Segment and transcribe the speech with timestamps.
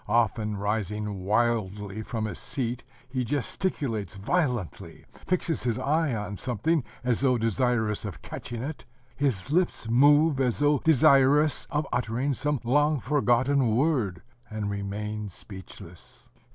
[0.09, 7.19] Often, rising wildly from his seat, he gesticulates violently, fixes his eyes on something as
[7.21, 8.83] though desirous of catching it:
[9.15, 16.27] his lips move as though desirous of uttering some long forgotten word and remain speechless.